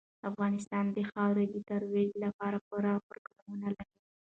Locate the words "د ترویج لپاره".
1.49-2.57